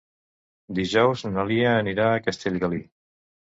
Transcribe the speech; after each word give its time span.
Dijous 0.79 1.25
na 1.35 1.45
Lia 1.51 1.75
anirà 1.83 2.09
a 2.17 2.25
Castellgalí. 2.31 2.83